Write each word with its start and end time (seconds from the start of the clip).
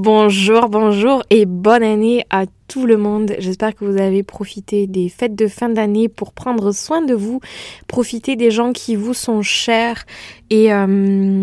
Bonjour, 0.00 0.68
bonjour 0.68 1.24
et 1.28 1.44
bonne 1.44 1.82
année 1.82 2.24
à 2.30 2.44
tout 2.68 2.86
le 2.86 2.96
monde. 2.96 3.34
J'espère 3.40 3.74
que 3.74 3.84
vous 3.84 4.00
avez 4.00 4.22
profité 4.22 4.86
des 4.86 5.08
fêtes 5.08 5.34
de 5.34 5.48
fin 5.48 5.68
d'année 5.68 6.08
pour 6.08 6.32
prendre 6.32 6.70
soin 6.70 7.02
de 7.02 7.14
vous, 7.14 7.40
profiter 7.88 8.36
des 8.36 8.52
gens 8.52 8.72
qui 8.72 8.94
vous 8.94 9.12
sont 9.12 9.42
chers 9.42 10.06
et, 10.50 10.72
euh, 10.72 11.42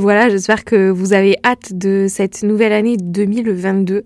voilà, 0.00 0.30
j'espère 0.30 0.64
que 0.64 0.90
vous 0.90 1.12
avez 1.12 1.36
hâte 1.44 1.78
de 1.78 2.06
cette 2.08 2.42
nouvelle 2.42 2.72
année 2.72 2.96
2022. 2.96 4.02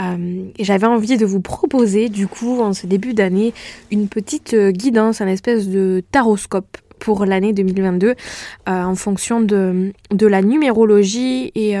Euh, 0.00 0.44
j'avais 0.58 0.86
envie 0.86 1.16
de 1.16 1.24
vous 1.24 1.40
proposer 1.40 2.10
du 2.10 2.28
coup 2.28 2.60
en 2.60 2.74
ce 2.74 2.86
début 2.86 3.14
d'année 3.14 3.54
une 3.90 4.08
petite 4.08 4.54
guidance, 4.54 5.22
un 5.22 5.28
espèce 5.28 5.66
de 5.66 6.02
taroscope 6.12 6.76
pour 6.98 7.24
l'année 7.24 7.54
2022 7.54 8.08
euh, 8.08 8.14
en 8.66 8.94
fonction 8.96 9.40
de, 9.40 9.94
de 10.10 10.26
la 10.26 10.42
numérologie 10.42 11.52
et 11.54 11.78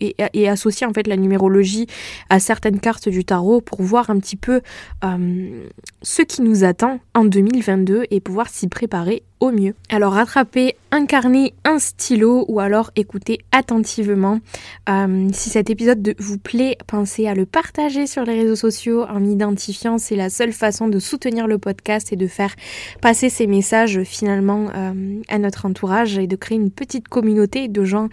et, 0.00 0.48
associer 0.48 0.86
en 0.86 0.92
fait 0.92 1.06
la 1.06 1.16
numérologie 1.16 1.86
à 2.30 2.40
certaines 2.40 2.80
cartes 2.80 3.08
du 3.08 3.24
tarot 3.24 3.60
pour 3.60 3.82
voir 3.82 4.10
un 4.10 4.18
petit 4.18 4.36
peu 4.36 4.60
euh, 5.04 5.68
ce 6.02 6.22
qui 6.22 6.42
nous 6.42 6.64
attend 6.64 7.00
en 7.14 7.24
2022 7.24 8.04
et 8.10 8.20
pouvoir 8.20 8.48
s'y 8.48 8.68
préparer 8.68 9.22
au 9.40 9.50
mieux. 9.50 9.74
Alors 9.88 10.14
rattrapez 10.14 10.74
un 10.90 11.06
carnet, 11.06 11.52
un 11.64 11.78
stylo 11.78 12.44
ou 12.48 12.60
alors 12.60 12.90
écoutez 12.96 13.38
attentivement. 13.52 14.40
Euh, 14.88 15.28
si 15.32 15.50
cet 15.50 15.70
épisode 15.70 16.14
vous 16.18 16.38
plaît, 16.38 16.76
pensez 16.86 17.28
à 17.28 17.34
le 17.34 17.46
partager 17.46 18.06
sur 18.06 18.24
les 18.24 18.34
réseaux 18.34 18.56
sociaux 18.56 19.04
en 19.08 19.24
identifiant 19.24 19.98
c'est 19.98 20.16
la 20.16 20.30
seule 20.30 20.52
façon 20.52 20.88
de 20.88 20.98
soutenir 20.98 21.46
le 21.46 21.58
podcast 21.58 22.12
et 22.12 22.16
de 22.16 22.26
faire 22.26 22.54
passer 23.00 23.28
ces 23.28 23.46
messages 23.46 24.02
finalement 24.02 24.70
euh, 24.74 25.20
à 25.28 25.38
notre 25.38 25.66
entourage 25.66 26.18
et 26.18 26.26
de 26.26 26.36
créer 26.36 26.58
une 26.58 26.70
petite 26.70 27.08
communauté 27.08 27.68
de 27.68 27.84
gens 27.84 28.08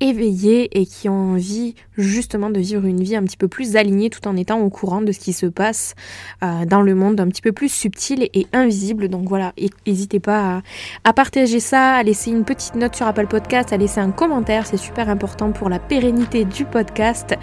éveillés 0.00 0.78
et 0.78 0.86
qui 0.86 1.08
ont 1.08 1.32
envie 1.32 1.74
justement 1.96 2.50
de 2.50 2.60
vivre 2.60 2.84
une 2.84 3.02
vie 3.02 3.16
un 3.16 3.22
petit 3.22 3.36
peu 3.36 3.48
plus 3.48 3.76
alignée 3.76 4.10
tout 4.10 4.26
en 4.28 4.36
étant 4.36 4.60
au 4.60 4.70
courant 4.70 5.00
de 5.00 5.12
ce 5.12 5.18
qui 5.18 5.32
se 5.32 5.46
passe 5.46 5.94
euh, 6.42 6.64
dans 6.66 6.82
le 6.82 6.94
monde, 6.94 7.20
un 7.20 7.28
petit 7.28 7.42
peu 7.42 7.52
plus 7.52 7.68
subtil 7.68 8.28
et 8.32 8.46
invisible. 8.52 9.08
Donc 9.08 9.28
voilà, 9.28 9.52
n'hésitez 9.86 10.20
pas 10.20 10.62
à, 11.04 11.12
partager 11.12 11.60
ça, 11.60 11.94
à 11.94 12.02
laisser 12.02 12.30
une 12.30 12.44
petite 12.44 12.74
note 12.74 12.94
sur 12.94 13.06
Apple 13.06 13.26
Podcast, 13.26 13.72
à 13.72 13.76
laisser 13.76 14.00
un 14.00 14.10
commentaire, 14.10 14.66
c'est 14.66 14.76
super 14.76 15.08
important 15.08 15.52
pour 15.52 15.68
la 15.68 15.78
pérennité 15.78 16.44
du 16.44 16.64
podcast. 16.64 17.34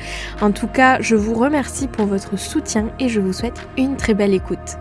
En 0.42 0.52
tout 0.52 0.68
cas, 0.68 1.02
je 1.02 1.16
vous 1.16 1.34
remercie 1.34 1.88
pour 1.88 2.06
votre 2.06 2.38
soutien 2.38 2.90
et 3.00 3.10
je 3.10 3.20
vous 3.20 3.34
souhaite 3.34 3.60
une 3.78 3.96
très 3.96 4.14
belle 4.14 4.34
écoute. 4.34 4.78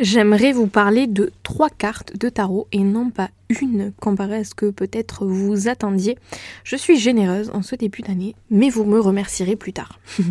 J'aimerais 0.00 0.52
vous 0.52 0.66
parler 0.66 1.06
de 1.06 1.30
trois 1.44 1.70
cartes 1.70 2.18
de 2.18 2.28
tarot 2.28 2.66
et 2.72 2.80
non 2.80 3.10
pas 3.10 3.30
une 3.48 3.92
comparée 4.00 4.38
à 4.38 4.44
ce 4.44 4.54
que 4.54 4.70
peut-être 4.70 5.24
vous 5.24 5.68
attendiez. 5.68 6.18
Je 6.64 6.74
suis 6.74 6.98
généreuse 6.98 7.50
en 7.54 7.62
ce 7.62 7.76
début 7.76 8.02
d'année, 8.02 8.34
mais 8.50 8.70
vous 8.70 8.84
me 8.84 8.98
remercierez 8.98 9.54
plus 9.54 9.72
tard. 9.72 10.00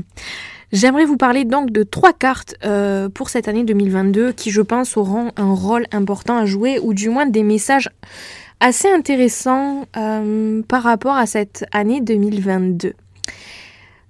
J'aimerais 0.73 1.05
vous 1.05 1.17
parler 1.17 1.45
donc 1.45 1.71
de 1.71 1.83
trois 1.83 2.11
cartes 2.11 2.55
euh, 2.65 3.07
pour 3.07 3.29
cette 3.29 3.47
année 3.47 3.63
2022 3.63 4.33
qui 4.33 4.51
je 4.51 4.61
pense 4.61 4.97
auront 4.97 5.31
un 5.37 5.53
rôle 5.53 5.85
important 5.91 6.35
à 6.37 6.45
jouer 6.45 6.79
ou 6.79 6.93
du 6.93 7.09
moins 7.09 7.25
des 7.25 7.43
messages 7.43 7.89
assez 8.59 8.89
intéressants 8.89 9.85
euh, 9.95 10.61
par 10.67 10.83
rapport 10.83 11.15
à 11.15 11.25
cette 11.25 11.63
année 11.71 12.01
2022. 12.01 12.93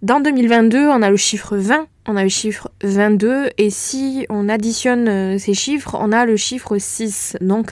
Dans 0.02 0.20
2022, 0.20 0.88
on 0.88 1.02
a 1.02 1.10
le 1.10 1.18
chiffre 1.18 1.58
20 1.58 1.86
on 2.08 2.16
a 2.16 2.24
le 2.24 2.30
chiffre 2.30 2.70
22 2.84 3.50
et 3.58 3.70
si 3.70 4.26
on 4.30 4.50
additionne 4.50 5.08
euh, 5.08 5.38
ces 5.38 5.54
chiffres, 5.54 5.96
on 6.00 6.12
a 6.12 6.26
le 6.26 6.38
chiffre 6.38 6.78
6. 6.78 7.38
Donc 7.42 7.72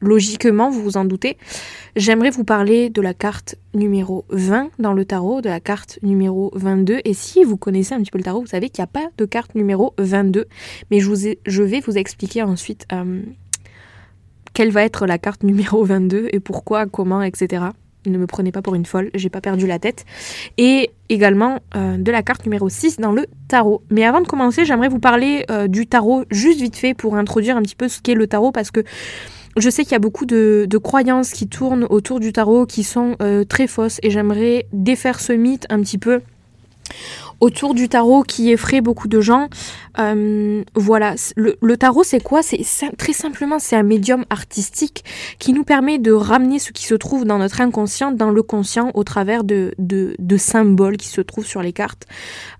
logiquement, 0.00 0.70
vous 0.70 0.82
vous 0.82 0.96
en 0.96 1.04
doutez, 1.04 1.38
j'aimerais 1.96 2.30
vous 2.30 2.44
parler 2.44 2.90
de 2.90 3.00
la 3.00 3.14
carte 3.14 3.56
numéro 3.74 4.24
20 4.28 4.70
dans 4.78 4.92
le 4.92 5.04
tarot, 5.04 5.40
de 5.40 5.48
la 5.48 5.60
carte 5.60 5.98
numéro 6.02 6.52
22. 6.54 7.00
Et 7.04 7.14
si 7.14 7.42
vous 7.42 7.56
connaissez 7.56 7.94
un 7.94 8.00
petit 8.00 8.10
peu 8.10 8.18
le 8.18 8.24
tarot, 8.24 8.40
vous 8.40 8.46
savez 8.46 8.68
qu'il 8.68 8.82
n'y 8.82 8.84
a 8.84 8.88
pas 8.88 9.08
de 9.16 9.24
carte 9.24 9.54
numéro 9.54 9.94
22. 9.98 10.46
Mais 10.90 11.00
je, 11.00 11.62
vais 11.62 11.80
vous 11.80 11.96
expliquer 11.96 12.42
ensuite 12.42 12.86
euh, 12.92 13.22
quelle 14.52 14.70
va 14.70 14.84
être 14.84 15.06
la 15.06 15.18
carte 15.18 15.42
numéro 15.42 15.84
22 15.84 16.28
et 16.32 16.40
pourquoi, 16.40 16.86
comment, 16.86 17.22
etc 17.22 17.66
ne 18.06 18.18
me 18.18 18.26
prenez 18.26 18.52
pas 18.52 18.62
pour 18.62 18.74
une 18.74 18.86
folle, 18.86 19.10
j'ai 19.14 19.28
pas 19.28 19.40
perdu 19.40 19.66
la 19.66 19.78
tête. 19.78 20.04
Et 20.58 20.90
également 21.08 21.60
euh, 21.76 21.96
de 21.96 22.10
la 22.10 22.22
carte 22.22 22.44
numéro 22.44 22.68
6 22.68 22.98
dans 22.98 23.12
le 23.12 23.26
tarot. 23.48 23.82
Mais 23.90 24.04
avant 24.04 24.20
de 24.20 24.26
commencer, 24.26 24.64
j'aimerais 24.64 24.88
vous 24.88 24.98
parler 24.98 25.44
euh, 25.50 25.68
du 25.68 25.86
tarot 25.86 26.24
juste 26.30 26.60
vite 26.60 26.76
fait 26.76 26.94
pour 26.94 27.16
introduire 27.16 27.56
un 27.56 27.62
petit 27.62 27.76
peu 27.76 27.88
ce 27.88 28.00
qu'est 28.00 28.14
le 28.14 28.26
tarot 28.26 28.52
parce 28.52 28.70
que 28.70 28.84
je 29.56 29.70
sais 29.70 29.84
qu'il 29.84 29.92
y 29.92 29.96
a 29.96 30.00
beaucoup 30.00 30.26
de, 30.26 30.66
croyances 30.82 31.30
qui 31.30 31.46
tournent 31.46 31.86
autour 31.88 32.20
du 32.20 32.32
tarot 32.32 32.66
qui 32.66 32.82
sont 32.82 33.16
euh, 33.22 33.44
très 33.44 33.66
fausses 33.66 34.00
et 34.02 34.10
j'aimerais 34.10 34.66
défaire 34.72 35.20
ce 35.20 35.32
mythe 35.32 35.66
un 35.70 35.80
petit 35.80 35.98
peu 35.98 36.20
autour 37.40 37.74
du 37.74 37.88
tarot 37.88 38.22
qui 38.22 38.50
effraie 38.50 38.80
beaucoup 38.80 39.08
de 39.08 39.20
gens. 39.20 39.48
Euh, 39.98 40.64
voilà, 40.74 41.14
le, 41.36 41.76
tarot 41.76 42.02
c'est 42.02 42.22
quoi? 42.22 42.42
C'est 42.42 42.64
très 42.96 43.12
simplement 43.12 43.58
c'est 43.58 43.76
un 43.76 43.82
médium 43.82 44.24
artistique 44.30 45.04
qui 45.38 45.52
nous 45.52 45.64
permet 45.64 45.98
de 45.98 46.12
ramener 46.12 46.58
ce 46.58 46.72
qui 46.72 46.84
se 46.84 46.94
trouve 46.94 47.24
dans 47.24 47.38
notre 47.38 47.60
inconscient 47.60 48.12
dans 48.12 48.30
le 48.30 48.42
conscient 48.42 48.90
au 48.94 49.04
travers 49.04 49.44
de, 49.44 49.74
de, 49.78 50.36
symboles 50.36 50.96
qui 50.96 51.08
se 51.08 51.20
trouvent 51.20 51.46
sur 51.46 51.62
les 51.62 51.72
cartes. 51.72 52.06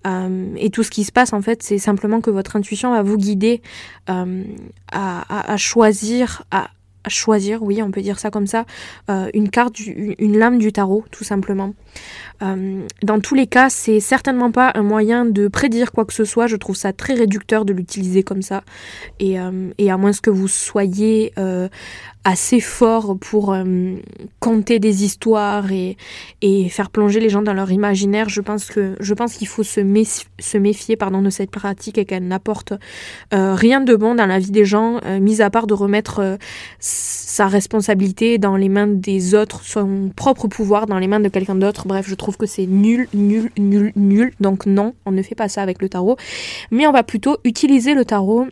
Euh, 0.07 0.47
et 0.57 0.71
tout 0.71 0.83
ce 0.83 0.91
qui 0.91 1.05
se 1.05 1.13
passe 1.13 1.33
en 1.33 1.43
fait 1.43 1.63
c'est 1.63 1.79
simplement 1.79 2.21
que 2.21 2.31
votre 2.31 2.57
intuition 2.57 2.93
va 2.93 3.03
vous 3.03 3.17
guider 3.17 3.63
euh, 4.11 4.45
à, 4.93 5.53
à, 5.53 5.57
choisir, 5.57 6.43
à, 6.51 6.69
choisir, 7.09 7.63
oui, 7.63 7.83
on 7.83 7.91
peut 7.91 8.03
dire 8.03 8.19
ça 8.19 8.31
comme 8.31 8.47
ça, 8.47 8.65
euh, 9.11 9.29
une 9.35 9.51
carte, 9.51 9.79
une 9.79 10.39
lame 10.39 10.59
du 10.59 10.73
tarot, 10.73 11.05
tout 11.11 11.25
simplement. 11.25 11.75
Euh, 12.43 12.81
dans 13.03 13.21
tous 13.21 13.35
les 13.35 13.47
cas, 13.47 13.71
c'est 13.71 14.01
certainement 14.01 14.51
pas 14.51 14.73
un 14.75 14.83
moyen 14.83 15.25
de 15.25 15.49
prédire 15.49 15.93
quoi 15.93 16.05
que 16.05 16.13
ce 16.13 16.25
soit. 16.25 16.47
Je 16.47 16.57
trouve 16.57 16.77
ça 16.77 16.93
très 16.93 17.15
réducteur 17.15 17.65
de 17.65 17.73
l'utiliser 17.73 18.23
comme 18.23 18.43
ça. 18.43 18.65
Et, 19.21 19.39
euh, 19.39 19.71
et, 19.79 19.91
à 19.91 19.97
moins 19.97 20.13
que 20.23 20.31
vous 20.31 20.49
soyez 20.49 21.33
assez 22.25 22.61
fort 22.61 23.19
pour 23.19 23.53
euh, 23.53 23.97
conter 24.41 24.79
des 24.79 25.05
histoires 25.05 25.71
et, 25.71 25.97
faire 26.71 26.91
plonger 26.91 27.21
les 27.21 27.29
gens 27.29 27.43
dans 27.43 27.53
leur 27.53 27.71
imaginaire. 27.71 28.29
Je 28.29 28.41
pense 28.41 28.67
que 28.67 28.97
je 28.99 29.15
pense 29.15 29.35
qu'il 29.35 29.47
faut 29.47 29.63
se, 29.63 29.81
méfier 30.59 30.97
pardon 30.97 31.23
de 31.23 31.31
cette 31.31 31.51
pratique 31.51 31.99
et 31.99 32.05
qu'elle 32.05 32.27
n'apporte 32.27 32.73
euh, 33.33 33.55
rien 33.55 33.81
de 33.81 33.95
bon 33.95 34.15
dans 34.15 34.27
la 34.27 34.39
vie 34.39 34.51
des 34.51 34.65
gens, 34.65 34.99
euh, 35.05 35.21
mis 35.21 35.43
à 35.43 35.51
part 35.51 35.67
de 35.67 35.75
remettre 35.75 36.39
sa 36.81 37.47
responsabilité 37.47 38.39
dans 38.39 38.57
les 38.57 38.69
mains 38.69 38.87
des 38.87 39.35
autres, 39.35 39.63
son 39.65 40.11
propre 40.15 40.49
pouvoir 40.49 40.87
dans 40.87 40.99
les 40.99 41.07
mains 41.07 41.21
de 41.21 41.29
quelqu'un 41.29 41.55
d'autre. 41.55 41.87
Bref, 41.87 42.07
je 42.09 42.15
trouve 42.15 42.37
que 42.37 42.47
c'est 42.47 42.67
nul, 42.67 43.09
nul, 43.13 43.51
nul, 43.59 43.93
nul. 43.97 44.33
Donc 44.41 44.67
non, 44.67 44.95
on 45.07 45.13
ne 45.13 45.23
fait 45.23 45.35
pas 45.35 45.49
ça 45.49 45.63
avec 45.63 45.83
le 45.83 45.89
tarot, 45.89 46.17
mais 46.71 46.87
on 46.87 46.93
va 46.93 47.03
plutôt 47.03 47.39
utiliser 47.45 47.95
le 47.95 48.05
tarot 48.05 48.47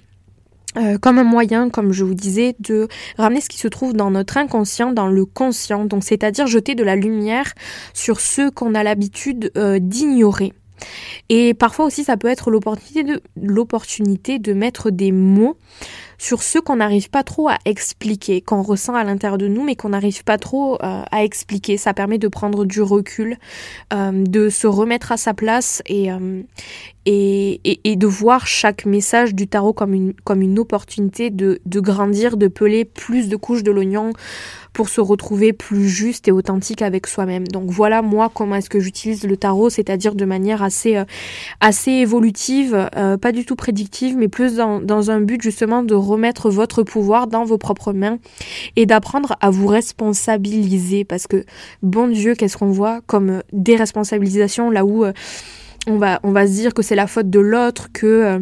euh, 0.76 0.98
comme 0.98 1.18
un 1.18 1.24
moyen, 1.24 1.70
comme 1.70 1.92
je 1.92 2.04
vous 2.04 2.14
disais, 2.14 2.54
de 2.60 2.88
ramener 3.18 3.40
ce 3.40 3.48
qui 3.48 3.58
se 3.58 3.68
trouve 3.68 3.92
dans 3.92 4.10
notre 4.10 4.36
inconscient, 4.36 4.92
dans 4.92 5.06
le 5.06 5.24
conscient, 5.24 5.84
donc 5.84 6.04
c'est-à-dire 6.04 6.46
jeter 6.46 6.74
de 6.74 6.82
la 6.82 6.96
lumière 6.96 7.52
sur 7.92 8.20
ce 8.20 8.50
qu'on 8.50 8.74
a 8.74 8.82
l'habitude 8.82 9.52
euh, 9.56 9.78
d'ignorer. 9.78 10.52
Et 11.28 11.54
parfois 11.54 11.86
aussi, 11.86 12.04
ça 12.04 12.16
peut 12.16 12.28
être 12.28 12.50
l'opportunité 12.50 13.04
de, 13.04 13.22
l'opportunité 13.40 14.38
de 14.38 14.52
mettre 14.52 14.90
des 14.90 15.12
mots 15.12 15.56
sur 16.22 16.44
ce 16.44 16.60
qu'on 16.60 16.76
n'arrive 16.76 17.10
pas 17.10 17.24
trop 17.24 17.48
à 17.48 17.58
expliquer, 17.64 18.40
qu'on 18.42 18.62
ressent 18.62 18.94
à 18.94 19.02
l'intérieur 19.02 19.38
de 19.38 19.48
nous, 19.48 19.64
mais 19.64 19.74
qu'on 19.74 19.88
n'arrive 19.88 20.22
pas 20.22 20.38
trop 20.38 20.74
euh, 20.74 21.02
à 21.10 21.24
expliquer. 21.24 21.76
Ça 21.76 21.94
permet 21.94 22.18
de 22.18 22.28
prendre 22.28 22.64
du 22.64 22.80
recul, 22.80 23.38
euh, 23.92 24.12
de 24.12 24.48
se 24.48 24.68
remettre 24.68 25.10
à 25.10 25.16
sa 25.16 25.34
place 25.34 25.82
et, 25.86 26.10
et, 27.04 27.80
et, 27.84 27.96
de 27.96 28.06
voir 28.06 28.46
chaque 28.46 28.86
message 28.86 29.34
du 29.34 29.48
tarot 29.48 29.72
comme 29.72 29.94
une, 29.94 30.58
opportunité 30.58 31.30
de, 31.30 31.60
grandir, 31.66 32.36
de 32.36 32.46
peler 32.46 32.84
plus 32.84 33.28
de 33.28 33.36
couches 33.36 33.64
de 33.64 33.72
l'oignon 33.72 34.12
pour 34.72 34.88
se 34.88 35.00
retrouver 35.00 35.52
plus 35.52 35.88
juste 35.88 36.28
et 36.28 36.32
authentique 36.32 36.80
avec 36.80 37.06
soi-même. 37.06 37.46
Donc 37.48 37.70
voilà 37.70 38.00
moi 38.00 38.30
comment 38.32 38.54
est-ce 38.54 38.70
que 38.70 38.80
j'utilise 38.80 39.24
le 39.24 39.36
tarot, 39.36 39.68
c'est-à-dire 39.68 40.14
de 40.14 40.24
manière 40.24 40.62
assez, 40.62 40.96
euh, 40.96 41.86
évolutive, 41.86 42.88
euh, 42.96 43.18
pas 43.18 43.32
du 43.32 43.44
tout 43.44 43.56
prédictive, 43.56 44.16
mais 44.16 44.28
plus 44.28 44.54
dans, 44.54 44.80
dans 44.80 45.10
un 45.10 45.20
but 45.20 45.42
justement 45.42 45.82
de 45.82 45.94
remettre 46.12 46.50
votre 46.50 46.82
pouvoir 46.82 47.26
dans 47.26 47.44
vos 47.44 47.58
propres 47.58 47.92
mains 47.92 48.18
et 48.76 48.86
d'apprendre 48.86 49.36
à 49.40 49.50
vous 49.50 49.66
responsabiliser. 49.66 51.04
Parce 51.04 51.26
que 51.26 51.44
bon 51.82 52.08
Dieu, 52.08 52.34
qu'est-ce 52.34 52.56
qu'on 52.56 52.70
voit 52.70 53.00
comme 53.06 53.42
déresponsabilisation 53.52 54.70
là 54.70 54.84
où 54.84 55.04
euh, 55.04 55.12
on 55.86 55.96
va, 55.96 56.20
on 56.22 56.32
va 56.32 56.46
se 56.46 56.52
dire 56.52 56.74
que 56.74 56.82
c'est 56.82 56.94
la 56.94 57.06
faute 57.06 57.28
de 57.28 57.40
l'autre, 57.40 57.88
que 57.92 58.06
euh, 58.06 58.38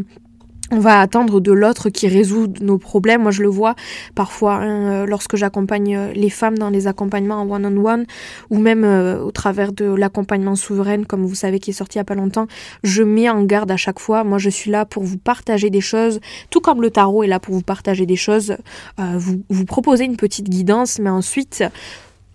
on 0.70 0.78
va 0.78 1.00
attendre 1.00 1.40
de 1.40 1.52
l'autre 1.52 1.90
qui 1.90 2.08
résout 2.08 2.49
nos 2.61 2.78
problèmes. 2.78 3.22
Moi, 3.22 3.31
je 3.31 3.43
le 3.43 3.49
vois 3.49 3.75
parfois 4.14 4.55
hein, 4.55 5.02
euh, 5.02 5.06
lorsque 5.06 5.37
j'accompagne 5.37 5.96
euh, 5.96 6.12
les 6.12 6.31
femmes 6.31 6.58
dans 6.58 6.70
les 6.70 6.87
accompagnements 6.87 7.37
en 7.37 7.50
one-on-one 7.50 8.06
ou 8.50 8.58
même 8.58 8.84
au 8.84 9.31
travers 9.31 9.72
de 9.72 9.84
l'accompagnement 9.84 10.56
souverain, 10.56 11.05
comme 11.05 11.25
vous 11.25 11.34
savez, 11.34 11.58
qui 11.58 11.70
est 11.70 11.75
sorti 11.75 11.99
il 11.99 11.99
n'y 11.99 12.02
a 12.02 12.05
pas 12.05 12.14
longtemps. 12.14 12.46
Je 12.82 13.02
mets 13.02 13.28
en 13.28 13.43
garde 13.44 13.70
à 13.70 13.76
chaque 13.76 13.99
fois. 13.99 14.25
Moi, 14.25 14.38
je 14.38 14.50
suis 14.50 14.70
là 14.70 14.84
pour 14.84 15.02
vous 15.02 15.19
partager 15.19 15.70
des 15.70 15.81
choses, 15.81 16.20
tout 16.50 16.61
comme 16.61 16.82
le 16.82 16.90
tarot 16.90 17.25
est 17.25 17.26
là 17.26 17.40
pour 17.40 17.55
vous 17.55 17.62
partager 17.62 18.06
des 18.06 18.17
choses, 18.17 18.56
vous, 18.99 19.43
vous 19.49 19.64
proposer 19.64 20.05
une 20.05 20.17
petite 20.17 20.49
guidance, 20.49 20.99
mais 20.99 21.11
ensuite, 21.11 21.64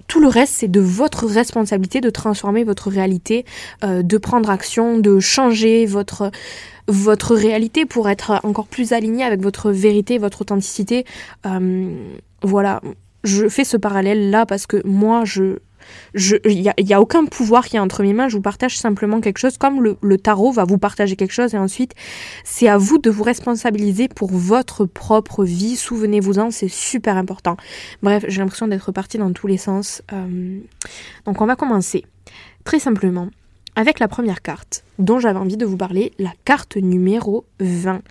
tout 0.07 0.19
le 0.19 0.28
reste, 0.28 0.54
c'est 0.57 0.68
de 0.68 0.80
votre 0.80 1.25
responsabilité 1.25 2.02
de 2.02 2.10
transformer 2.10 2.63
votre 2.63 2.90
réalité, 2.90 3.46
euh, 3.84 4.04
de 4.04 4.18
prendre 4.18 4.50
action, 4.50 4.98
de 4.98 5.19
changer 5.19 5.86
votre 5.86 6.31
votre 6.88 7.34
réalité 7.36 7.86
pour 7.86 8.10
être 8.10 8.40
encore 8.44 8.68
plus 8.68 8.94
aligné 8.94 9.24
avec 9.24 9.42
votre 9.42 9.72
vérité, 9.72 10.19
votre 10.19 10.42
authenticité. 10.42 11.04
Euh, 11.48 11.90
voilà, 12.44 12.80
je 13.24 13.50
fais 13.50 13.63
ce 13.63 13.75
parallèle 13.75 14.30
là 14.30 14.46
parce 14.46 14.68
que 14.68 14.86
moi, 14.86 15.25
je 15.25 15.57
il 16.14 16.62
n'y 16.62 16.94
a, 16.94 16.98
a, 16.98 17.02
aucun 17.02 17.26
pouvoir 17.26 17.66
qui 17.66 17.76
est 17.76 17.80
entre 17.80 18.04
mes 18.04 18.14
mains, 18.14 18.28
je 18.28 18.36
vous 18.36 18.42
partage 18.42 18.78
simplement 18.78 19.22
quelque 19.22 19.38
chose, 19.38 19.58
comme 19.58 19.84
le, 19.84 20.18
tarot 20.18 20.52
va 20.52 20.64
vous 20.64 20.78
partager 20.78 21.16
quelque 21.16 21.34
chose, 21.34 21.54
et 21.54 21.58
ensuite, 21.58 21.94
c'est 22.44 22.68
à 22.68 22.78
vous 22.78 22.98
de 22.98 23.10
vous 23.10 23.24
responsabiliser 23.24 24.08
pour 24.08 24.32
votre 24.32 24.86
propre 24.86 25.44
vie, 25.44 25.76
souvenez-vous-en, 25.76 26.52
c'est 26.52 26.70
super 26.70 27.18
important. 27.18 27.58
Bref, 28.02 28.26
j'ai 28.28 28.40
l'impression 28.40 28.68
d'être 28.68 28.92
partie 28.92 29.18
dans 29.18 29.32
tous 29.32 29.48
les 29.48 29.58
sens. 29.58 30.02
Euh, 30.14 30.60
donc 31.26 31.42
on 31.42 31.46
va 31.46 31.56
commencer, 31.56 32.06
très 32.64 32.80
simplement, 32.80 33.30
avec 33.76 34.00
la 34.00 34.08
première 34.08 34.42
carte 34.42 34.84
dont 35.00 35.20
j'avais 35.20 35.40
envie 35.40 35.58
de 35.58 35.66
vous 35.66 35.78
parler, 35.78 36.14
la 36.18 36.32
carte 36.46 36.78
numéro 36.78 37.46
20. 37.60 38.02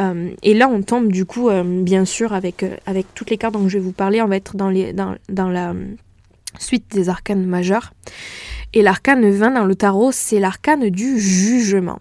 Euh, 0.00 0.30
et 0.42 0.54
là, 0.54 0.68
on 0.68 0.82
tombe 0.82 1.12
du 1.12 1.26
coup, 1.26 1.50
euh, 1.50 1.62
bien 1.62 2.06
sûr, 2.06 2.32
avec, 2.32 2.64
avec 2.86 3.06
toutes 3.14 3.30
les 3.30 3.36
cartes 3.36 3.54
dont 3.54 3.68
je 3.68 3.78
vais 3.78 3.84
vous 3.84 3.92
parler, 3.92 4.22
on 4.22 4.28
va 4.28 4.36
être 4.36 4.56
dans, 4.56 4.70
les, 4.70 4.94
dans 4.94 5.18
la 5.28 5.74
suite 6.58 6.86
des 6.90 7.08
arcanes 7.08 7.44
majeurs. 7.44 7.92
Et 8.74 8.82
l'arcane 8.82 9.30
20 9.30 9.50
dans 9.50 9.64
le 9.64 9.74
tarot, 9.74 10.12
c'est 10.12 10.40
l'arcane 10.40 10.88
du 10.88 11.18
jugement. 11.18 12.00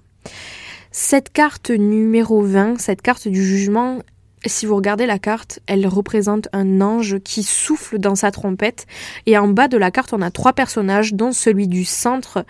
Cette 0.92 1.32
carte 1.32 1.70
numéro 1.70 2.42
20, 2.42 2.80
cette 2.80 3.02
carte 3.02 3.28
du 3.28 3.44
jugement, 3.44 4.00
si 4.46 4.66
vous 4.66 4.76
regardez 4.76 5.06
la 5.06 5.20
carte, 5.20 5.60
elle 5.68 5.88
représente 5.88 6.48
un 6.54 6.82
ange 6.82 7.20
qui 7.20 7.44
souffle 7.44 8.00
dans 8.00 8.16
sa 8.16 8.32
trompette. 8.32 8.88
Et 9.26 9.38
en 9.38 9.48
bas 9.48 9.68
de 9.68 9.78
la 9.78 9.92
carte, 9.92 10.14
on 10.14 10.22
a 10.22 10.32
trois 10.32 10.54
personnages, 10.54 11.14
dont 11.14 11.32
celui 11.32 11.68
du 11.68 11.86
centre 11.86 12.46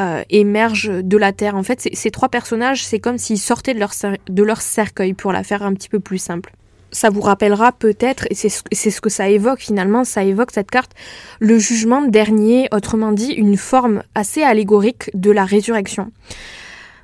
euh, 0.00 0.22
émerge 0.30 0.90
de 1.02 1.16
la 1.16 1.32
terre. 1.32 1.56
En 1.56 1.62
fait, 1.62 1.88
ces 1.92 2.10
trois 2.10 2.28
personnages, 2.28 2.84
c'est 2.84 2.98
comme 2.98 3.18
s'ils 3.18 3.38
sortaient 3.38 3.74
de 3.74 3.80
leur, 3.80 3.92
de 4.28 4.42
leur 4.42 4.60
cercueil, 4.60 5.14
pour 5.14 5.32
la 5.32 5.42
faire 5.42 5.62
un 5.62 5.74
petit 5.74 5.88
peu 5.88 6.00
plus 6.00 6.18
simple 6.18 6.52
ça 6.92 7.10
vous 7.10 7.20
rappellera 7.20 7.72
peut-être, 7.72 8.26
et 8.30 8.34
c'est 8.34 8.48
ce, 8.48 9.00
que 9.00 9.10
ça 9.10 9.28
évoque 9.28 9.60
finalement, 9.60 10.04
ça 10.04 10.24
évoque 10.24 10.50
cette 10.52 10.70
carte, 10.70 10.92
le 11.38 11.58
jugement 11.58 12.02
dernier, 12.02 12.68
autrement 12.72 13.12
dit 13.12 13.32
une 13.32 13.56
forme 13.56 14.02
assez 14.14 14.42
allégorique 14.42 15.10
de 15.14 15.30
la 15.30 15.44
résurrection. 15.44 16.10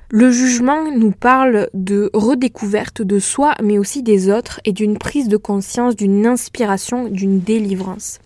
Le 0.09 0.31
jugement 0.31 0.89
nous 0.89 1.11
parle 1.11 1.69
de 1.73 2.09
redécouverte 2.13 3.01
de 3.01 3.19
soi, 3.19 3.55
mais 3.61 3.77
aussi 3.77 4.03
des 4.03 4.29
autres, 4.29 4.61
et 4.63 4.71
d'une 4.71 4.97
prise 4.97 5.27
de 5.27 5.35
conscience, 5.35 5.95
d'une 5.97 6.25
inspiration, 6.25 7.09
d'une 7.09 7.41
délivrance. 7.41 8.19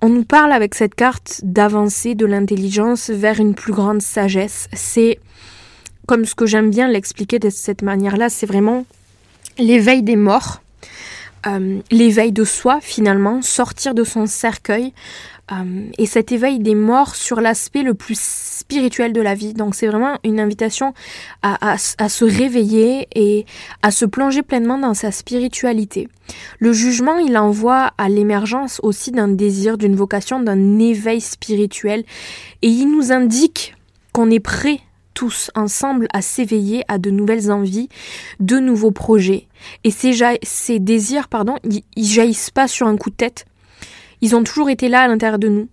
On 0.00 0.08
nous 0.08 0.24
parle 0.24 0.50
avec 0.50 0.74
cette 0.74 0.94
carte 0.94 1.42
d'avancer 1.44 2.14
de 2.14 2.26
l'intelligence 2.26 3.10
vers 3.10 3.38
une 3.38 3.54
plus 3.54 3.72
grande 3.72 4.02
sagesse. 4.02 4.68
C'est, 4.72 5.20
comme 6.06 6.24
ce 6.24 6.34
que 6.34 6.46
j'aime 6.46 6.70
bien 6.70 6.88
l'expliquer 6.88 7.38
de 7.38 7.50
cette 7.50 7.82
manière-là, 7.82 8.28
c'est 8.28 8.46
vraiment 8.46 8.84
l'éveil 9.58 10.02
des 10.02 10.16
morts, 10.16 10.62
euh, 11.46 11.80
l'éveil 11.90 12.32
de 12.32 12.44
soi 12.44 12.78
finalement, 12.80 13.42
sortir 13.42 13.94
de 13.94 14.04
son 14.04 14.26
cercueil, 14.26 14.92
euh, 15.50 15.90
et 15.98 16.06
cet 16.06 16.30
éveil 16.30 16.60
des 16.60 16.74
morts 16.74 17.16
sur 17.16 17.40
l'aspect 17.40 17.82
le 17.82 17.94
plus 17.94 18.18
spirituel 18.18 19.12
de 19.12 19.20
la 19.20 19.34
vie. 19.34 19.54
Donc 19.54 19.74
c'est 19.74 19.88
vraiment 19.88 20.16
une 20.24 20.38
invitation 20.38 20.94
à, 21.42 21.76
se 21.78 22.24
réveiller 22.24 23.08
et 23.14 23.44
à 23.82 23.90
se 23.90 24.04
plonger 24.04 24.42
pleinement 24.42 24.78
dans 24.78 24.94
sa 24.94 25.10
spiritualité. 25.10 26.08
Le 26.58 26.72
jugement, 26.72 27.18
il 27.18 27.36
envoie 27.36 27.92
à 27.98 28.08
l'émergence 28.08 28.80
aussi 28.82 29.10
d'un 29.10 29.28
désir, 29.28 29.78
d'une 29.78 29.96
vocation, 29.96 30.40
d'un 30.40 30.78
éveil 30.78 31.20
spirituel, 31.20 32.04
et 32.62 32.68
il 32.68 32.90
nous 32.90 33.10
indique 33.10 33.74
qu'on 34.12 34.30
est 34.30 34.40
prêt 34.40 34.80
tous 35.14 35.50
ensemble 35.54 36.08
à 36.12 36.22
s'éveiller 36.22 36.84
à 36.88 36.98
de 36.98 37.10
nouvelles 37.10 37.50
envies, 37.50 37.88
de 38.40 38.58
nouveaux 38.58 38.90
projets. 38.90 39.46
Et 39.84 39.90
ces, 39.90 40.12
ces 40.42 40.78
désirs, 40.78 41.28
pardon, 41.28 41.56
ils, 41.64 42.04
jaillissent 42.04 42.50
pas 42.50 42.68
sur 42.68 42.86
un 42.86 42.96
coup 42.96 43.10
de 43.10 43.16
tête. 43.16 43.46
Ils 44.20 44.36
ont 44.36 44.44
toujours 44.44 44.70
été 44.70 44.88
là 44.88 45.02
à 45.02 45.08
l'intérieur 45.08 45.38
de 45.38 45.48
nous. 45.48 45.68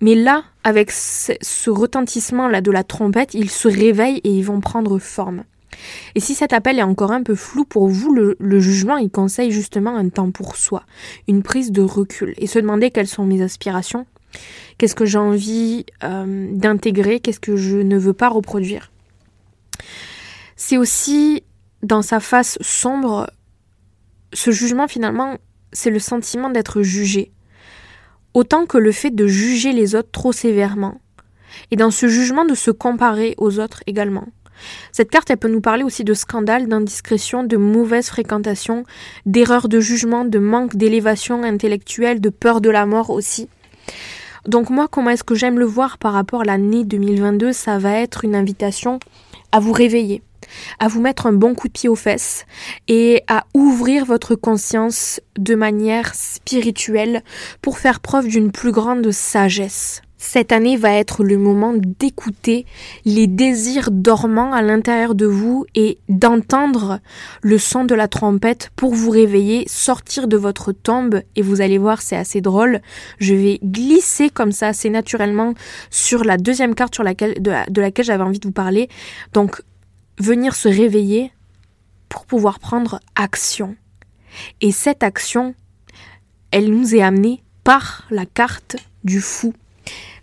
Mais 0.00 0.14
là, 0.14 0.44
avec 0.62 0.90
ce, 0.90 1.70
retentissement-là 1.70 2.60
de 2.60 2.70
la 2.70 2.84
trompette, 2.84 3.34
ils 3.34 3.50
se 3.50 3.68
réveillent 3.68 4.20
et 4.24 4.30
ils 4.30 4.44
vont 4.44 4.60
prendre 4.60 4.98
forme. 4.98 5.44
Et 6.14 6.20
si 6.20 6.34
cet 6.34 6.52
appel 6.52 6.78
est 6.78 6.84
encore 6.84 7.10
un 7.10 7.22
peu 7.22 7.34
flou 7.34 7.64
pour 7.64 7.88
vous, 7.88 8.14
le, 8.14 8.60
jugement, 8.60 8.96
il 8.96 9.10
conseille 9.10 9.50
justement 9.50 9.96
un 9.96 10.08
temps 10.08 10.30
pour 10.30 10.56
soi, 10.56 10.84
une 11.26 11.42
prise 11.42 11.72
de 11.72 11.82
recul 11.82 12.34
et 12.38 12.46
se 12.46 12.58
demander 12.58 12.90
quelles 12.90 13.08
sont 13.08 13.24
mes 13.24 13.42
aspirations, 13.42 14.06
Qu'est-ce 14.78 14.94
que 14.94 15.04
j'ai 15.04 15.18
envie 15.18 15.86
euh, 16.02 16.48
d'intégrer? 16.52 17.20
Qu'est-ce 17.20 17.40
que 17.40 17.56
je 17.56 17.76
ne 17.76 17.96
veux 17.96 18.12
pas 18.12 18.28
reproduire? 18.28 18.90
C'est 20.56 20.76
aussi 20.76 21.42
dans 21.82 22.02
sa 22.02 22.20
face 22.20 22.58
sombre, 22.60 23.30
ce 24.32 24.50
jugement 24.50 24.88
finalement, 24.88 25.38
c'est 25.72 25.90
le 25.90 25.98
sentiment 25.98 26.50
d'être 26.50 26.82
jugé, 26.82 27.32
autant 28.32 28.66
que 28.66 28.78
le 28.78 28.92
fait 28.92 29.10
de 29.10 29.26
juger 29.26 29.72
les 29.72 29.94
autres 29.94 30.10
trop 30.10 30.32
sévèrement, 30.32 31.00
et 31.70 31.76
dans 31.76 31.90
ce 31.90 32.08
jugement 32.08 32.44
de 32.44 32.54
se 32.54 32.70
comparer 32.70 33.34
aux 33.38 33.60
autres 33.60 33.82
également. 33.86 34.26
Cette 34.92 35.10
carte, 35.10 35.30
elle 35.30 35.36
peut 35.36 35.48
nous 35.48 35.60
parler 35.60 35.82
aussi 35.82 36.04
de 36.04 36.14
scandales, 36.14 36.68
d'indiscrétion, 36.68 37.42
de 37.42 37.56
mauvaise 37.56 38.08
fréquentation, 38.08 38.84
d'erreurs 39.26 39.68
de 39.68 39.80
jugement, 39.80 40.24
de 40.24 40.38
manque 40.38 40.76
d'élévation 40.76 41.42
intellectuelle, 41.42 42.20
de 42.20 42.30
peur 42.30 42.60
de 42.60 42.70
la 42.70 42.86
mort 42.86 43.10
aussi. 43.10 43.48
Donc 44.46 44.68
moi, 44.68 44.88
comment 44.88 45.10
est-ce 45.10 45.24
que 45.24 45.34
j'aime 45.34 45.58
le 45.58 45.64
voir 45.64 45.98
par 45.98 46.12
rapport 46.12 46.42
à 46.42 46.44
l'année 46.44 46.84
2022 46.84 47.52
Ça 47.52 47.78
va 47.78 47.92
être 47.92 48.24
une 48.24 48.34
invitation 48.34 49.00
à 49.52 49.60
vous 49.60 49.72
réveiller, 49.72 50.22
à 50.78 50.88
vous 50.88 51.00
mettre 51.00 51.26
un 51.26 51.32
bon 51.32 51.54
coup 51.54 51.68
de 51.68 51.72
pied 51.72 51.88
aux 51.88 51.94
fesses 51.94 52.44
et 52.86 53.22
à 53.26 53.44
ouvrir 53.54 54.04
votre 54.04 54.34
conscience 54.34 55.20
de 55.38 55.54
manière 55.54 56.14
spirituelle 56.14 57.22
pour 57.62 57.78
faire 57.78 58.00
preuve 58.00 58.28
d'une 58.28 58.52
plus 58.52 58.72
grande 58.72 59.10
sagesse. 59.10 60.02
Cette 60.26 60.52
année 60.52 60.78
va 60.78 60.90
être 60.94 61.22
le 61.22 61.36
moment 61.36 61.74
d'écouter 61.76 62.64
les 63.04 63.26
désirs 63.26 63.90
dormants 63.92 64.52
à 64.52 64.62
l'intérieur 64.62 65.14
de 65.14 65.26
vous 65.26 65.66
et 65.74 65.98
d'entendre 66.08 66.98
le 67.42 67.58
son 67.58 67.84
de 67.84 67.94
la 67.94 68.08
trompette 68.08 68.70
pour 68.74 68.94
vous 68.94 69.10
réveiller, 69.10 69.64
sortir 69.68 70.26
de 70.26 70.38
votre 70.38 70.72
tombe 70.72 71.20
et 71.36 71.42
vous 71.42 71.60
allez 71.60 71.76
voir 71.76 72.00
c'est 72.00 72.16
assez 72.16 72.40
drôle. 72.40 72.80
Je 73.18 73.34
vais 73.34 73.60
glisser 73.62 74.30
comme 74.30 74.50
ça 74.50 74.68
assez 74.68 74.88
naturellement 74.88 75.52
sur 75.90 76.24
la 76.24 76.38
deuxième 76.38 76.74
carte 76.74 76.98
de 77.00 77.80
laquelle 77.80 78.04
j'avais 78.04 78.24
envie 78.24 78.40
de 78.40 78.48
vous 78.48 78.52
parler. 78.52 78.88
Donc 79.34 79.62
venir 80.18 80.56
se 80.56 80.68
réveiller 80.68 81.32
pour 82.08 82.24
pouvoir 82.24 82.60
prendre 82.60 82.98
action. 83.14 83.76
Et 84.62 84.72
cette 84.72 85.02
action, 85.02 85.54
elle 86.50 86.70
nous 86.70 86.94
est 86.94 87.02
amenée 87.02 87.42
par 87.62 88.06
la 88.10 88.24
carte 88.24 88.76
du 89.04 89.20
fou 89.20 89.52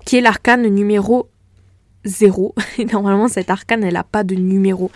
qui 0.05 0.17
est 0.17 0.21
l'arcane 0.21 0.67
numéro 0.67 1.29
0. 2.05 2.55
normalement, 2.91 3.27
cette 3.27 3.49
arcane, 3.49 3.83
elle 3.83 3.93
n'a 3.93 4.03
pas 4.03 4.23
de 4.23 4.35
numéro. 4.35 4.91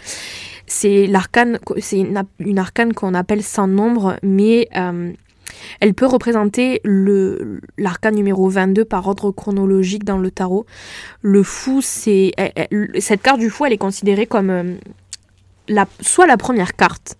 C'est 0.68 1.06
l'arcane, 1.06 1.60
c'est 1.78 2.00
une, 2.00 2.60
arcane 2.60 2.94
qu'on 2.94 3.14
appelle 3.14 3.44
sans 3.44 3.68
nombre, 3.68 4.18
mais 4.24 4.68
euh, 4.76 5.14
elle 5.80 5.94
peut 5.94 6.08
représenter 6.08 6.82
le 6.84 7.60
l'arcane 7.78 8.16
numéro 8.16 8.50
22 8.50 8.84
par 8.84 9.08
ordre 9.08 9.32
chronologique 9.32 10.04
dans 10.04 10.18
le 10.18 10.32
tarot. 10.32 10.66
Le 11.22 11.44
fou, 11.44 11.82
c'est 11.82 12.32
cette 13.00 13.22
carte 13.22 13.40
du 13.40 13.50
fou, 13.50 13.66
elle 13.66 13.74
est 13.74 13.78
considérée 13.78 14.26
comme 14.26 14.50
euh, 14.50 14.74
la, 15.68 15.86
soit 16.02 16.26
la 16.26 16.38
première 16.38 16.76
carte, 16.76 17.18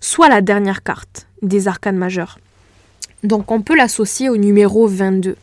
soit 0.00 0.28
la 0.28 0.40
dernière 0.40 0.82
carte 0.82 1.28
des 1.42 1.68
arcanes 1.68 1.96
majeures. 1.96 2.38
Donc 3.22 3.50
on 3.50 3.60
peut 3.60 3.76
l'associer 3.76 4.28
au 4.28 4.36
numéro 4.36 4.86
22. 4.86 5.36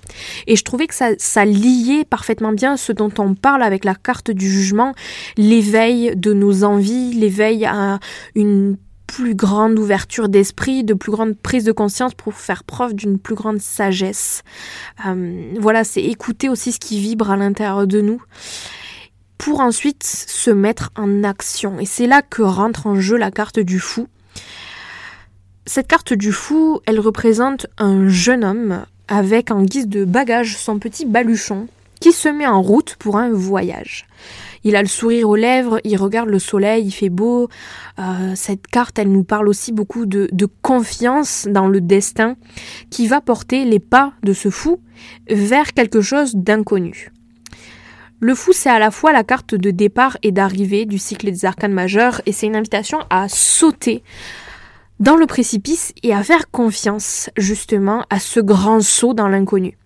Et 0.48 0.56
je 0.56 0.64
trouvais 0.64 0.88
que 0.88 0.96
ça, 0.96 1.10
ça, 1.18 1.46
liait 1.46 2.06
parfaitement 2.06 2.52
bien 2.52 2.78
ce 2.78 2.92
dont 2.92 3.12
on 3.18 3.36
parle 3.36 3.64
avec 3.64 3.86
la 3.86 3.96
carte 3.96 4.32
du 4.32 4.50
jugement, 4.50 4.94
l'éveil 5.38 6.16
de 6.16 6.34
nos 6.34 6.64
envies, 6.64 7.14
l'éveil 7.14 7.66
à 7.66 8.00
une 8.36 8.78
plus 9.08 9.36
grande 9.36 9.80
ouverture 9.80 10.30
d'esprit, 10.30 10.84
de 10.84 10.94
plus 10.94 11.12
grande 11.12 11.36
prise 11.36 11.64
de 11.64 11.72
conscience 11.72 12.14
pour 12.14 12.34
faire 12.34 12.64
preuve 12.64 12.94
d'une 12.94 13.18
plus 13.18 13.36
grande 13.36 13.60
sagesse. 13.60 14.44
Euh, 15.08 15.54
voilà, 15.60 15.84
c'est 15.84 16.04
écouter 16.04 16.50
aussi 16.50 16.74
ce 16.74 16.80
qui 16.80 17.00
vibre 17.00 17.32
à 17.32 17.38
l'intérieur 17.38 17.88
de 17.88 18.02
nous 18.02 18.22
pour 19.38 19.62
ensuite 19.62 20.04
se 20.04 20.52
mettre 20.52 20.92
en 20.96 21.24
action. 21.24 21.80
Et 21.80 21.86
c'est 21.86 22.08
là 22.08 22.22
que 22.22 22.42
rentre 22.42 22.88
en 22.88 23.00
jeu 23.00 23.18
la 23.18 23.32
carte 23.32 23.60
du 23.60 23.80
fou. 23.80 24.08
Cette 25.70 25.88
carte 25.88 26.14
du 26.14 26.32
fou, 26.32 26.80
elle 26.86 27.02
représente 27.02 27.68
un 27.78 28.08
jeune 28.08 28.46
homme 28.46 28.86
avec 29.10 29.52
en 29.52 29.64
guise 29.64 29.90
de 29.90 30.06
bagage 30.06 30.56
son 30.56 30.80
petit 30.80 31.06
baluchon 31.06 31.68
qui 32.00 32.14
se 32.14 32.30
met 32.30 32.48
en 32.48 32.62
route 32.62 32.96
pour 32.96 33.18
un 33.18 33.32
voyage. 33.34 34.08
Il 34.64 34.78
a 34.78 34.82
le 34.82 34.88
sourire 34.88 35.28
aux 35.28 35.36
lèvres, 35.36 35.82
il 35.84 35.98
regarde 35.98 36.30
le 36.30 36.40
soleil, 36.40 36.86
il 36.86 36.92
fait 36.92 37.10
beau. 37.10 37.50
Euh, 38.00 38.32
cette 38.34 38.66
carte, 38.68 38.98
elle 38.98 39.12
nous 39.12 39.26
parle 39.26 39.50
aussi 39.50 39.74
beaucoup 39.74 40.06
de, 40.06 40.30
de 40.32 40.48
confiance 40.62 41.50
dans 41.52 41.68
le 41.68 41.82
destin 41.82 42.38
qui 42.90 43.08
va 43.08 43.20
porter 43.20 43.66
les 43.66 43.80
pas 43.80 44.14
de 44.24 44.32
ce 44.32 44.50
fou 44.50 44.80
vers 45.30 45.74
quelque 45.74 46.00
chose 46.00 46.34
d'inconnu. 46.34 47.12
Le 48.22 48.36
fou, 48.36 48.54
c'est 48.54 48.70
à 48.70 48.80
la 48.80 48.90
fois 48.90 49.12
la 49.12 49.26
carte 49.26 49.54
de 49.54 49.70
départ 49.70 50.18
et 50.24 50.32
d'arrivée 50.32 50.86
du 50.86 50.98
cycle 50.98 51.30
des 51.30 51.44
arcanes 51.44 51.74
majeurs, 51.74 52.22
et 52.26 52.32
c'est 52.32 52.48
une 52.48 52.56
invitation 52.56 53.00
à 53.10 53.28
sauter 53.28 54.02
dans 55.00 55.16
le 55.16 55.28
précipice 55.28 55.94
et 56.04 56.14
à 56.14 56.24
faire 56.24 56.50
confiance 56.50 57.30
justement 57.38 58.06
à 58.10 58.20
ce 58.20 58.40
grand 58.40 58.82
saut 58.82 59.14
dans 59.14 59.28
l'inconnu. 59.28 59.78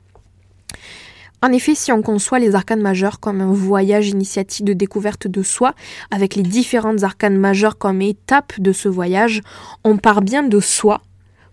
En 1.44 1.52
effet, 1.52 1.74
si 1.74 1.92
on 1.92 2.04
conçoit 2.04 2.38
les 2.38 2.54
arcanes 2.54 2.82
majeures 2.82 3.20
comme 3.20 3.42
un 3.42 3.52
voyage 3.52 4.10
initiatique 4.10 4.64
de 4.64 4.74
découverte 4.74 5.28
de 5.28 5.42
soi, 5.42 5.74
avec 6.12 6.36
les 6.36 6.44
différentes 6.44 7.04
arcanes 7.04 7.38
majeures 7.38 7.80
comme 7.80 8.02
étape 8.02 8.60
de 8.60 8.72
ce 8.72 8.88
voyage, 8.88 9.42
on 9.84 9.98
part 9.98 10.22
bien 10.22 10.44
de 10.44 10.60
soi 10.60 11.02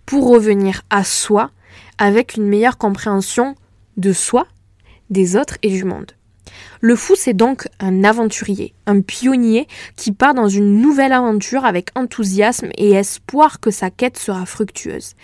pour 0.05 0.29
revenir 0.29 0.83
à 0.91 1.05
soi 1.05 1.50
avec 1.97 2.37
une 2.37 2.47
meilleure 2.47 2.77
compréhension 2.77 3.55
de 3.97 4.12
soi, 4.12 4.47
des 5.09 5.37
autres 5.37 5.57
et 5.62 5.71
du 5.71 5.85
monde. 5.85 6.12
Le 6.81 6.95
fou, 6.95 7.14
c'est 7.17 7.35
donc 7.35 7.67
un 7.81 8.05
aventurier, 8.05 8.73
un 8.87 9.00
pionnier 9.00 9.67
qui 9.97 10.12
part 10.12 10.35
dans 10.35 10.49
une 10.49 10.81
nouvelle 10.81 11.12
aventure 11.12 11.64
avec 11.64 11.88
enthousiasme 11.97 12.69
et 12.76 12.93
espoir 12.93 13.61
que 13.61 13.71
sa 13.71 13.90
quête 13.90 14.17
sera 14.17 14.47
fructueuse. 14.47 15.14